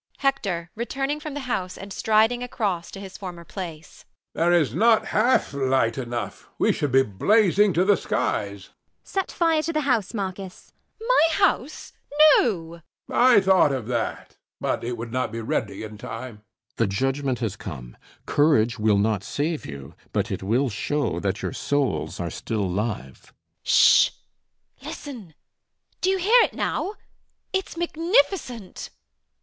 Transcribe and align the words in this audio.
HECTOR 0.17 0.71
[returning 0.73 1.19
from 1.19 1.35
the 1.35 1.41
house 1.41 1.77
and 1.77 1.93
striding 1.93 2.41
across 2.41 2.89
to 2.89 2.99
his 2.99 3.19
former 3.19 3.45
place]. 3.45 4.03
There 4.33 4.51
is 4.51 4.73
not 4.73 5.05
half 5.09 5.53
light 5.53 5.95
enough. 5.95 6.49
We 6.57 6.71
should 6.73 6.91
be 6.91 7.03
blazing 7.03 7.71
to 7.73 7.85
the 7.85 7.95
skies. 7.95 8.41
ELLIE 8.41 8.51
[tense 8.51 8.57
with 8.57 8.77
excitement]. 8.79 9.29
Set 9.29 9.31
fire 9.31 9.61
to 9.61 9.73
the 9.73 9.81
house, 9.81 10.13
Marcus. 10.15 10.73
MRS 10.99 11.03
HUSHABYE. 11.03 11.07
My 11.37 11.45
house! 11.57 11.93
No. 12.39 12.73
HECTOR. 12.73 12.83
I 13.13 13.41
thought 13.41 13.71
of 13.71 13.87
that; 13.89 14.37
but 14.59 14.83
it 14.83 14.97
would 14.97 15.11
not 15.11 15.31
be 15.31 15.39
ready 15.39 15.83
in 15.83 15.99
time. 15.99 16.37
CAPTAIN 16.37 16.39
SHOTOVER. 16.39 16.77
The 16.77 16.87
judgment 16.87 17.37
has 17.37 17.55
come. 17.55 17.95
Courage 18.25 18.79
will 18.79 18.97
not 18.97 19.21
save 19.21 19.67
you; 19.67 19.93
but 20.11 20.31
it 20.31 20.41
will 20.41 20.69
show 20.69 21.19
that 21.19 21.43
your 21.43 21.53
souls 21.53 22.19
are 22.19 22.31
still 22.31 22.67
live. 22.67 23.21
MRS 23.21 23.59
HUSHABYE. 23.65 23.69
Sh 23.69 24.09
sh! 24.09 24.11
Listen: 24.83 25.35
do 26.01 26.09
you 26.09 26.17
hear 26.17 26.41
it 26.41 26.53
now? 26.55 26.95
It's 27.53 27.77
magnificent. 27.77 28.89